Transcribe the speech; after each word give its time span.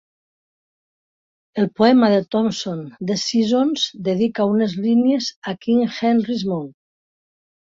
El 1.63 1.67
poema 1.79 2.09
de 2.13 2.23
Thomson 2.35 2.79
"The 3.11 3.17
Seasons" 3.25 3.85
dedica 4.09 4.49
unes 4.55 4.75
línies 4.87 5.29
al 5.53 5.61
King 5.67 5.85
Henry's 6.01 6.49
Mound. 6.51 6.75